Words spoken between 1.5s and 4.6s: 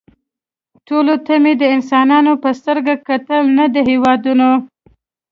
د انسانانو په سترګه کتل نه د هېوادونو